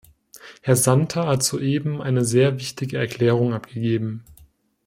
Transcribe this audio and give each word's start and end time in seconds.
Herr 0.63 0.75
Santer 0.75 1.27
hat 1.27 1.43
soeben 1.43 2.01
eine 2.01 2.25
sehr 2.25 2.57
wichtige 2.57 2.97
Erklärung 2.97 3.53
abgegeben. 3.53 4.23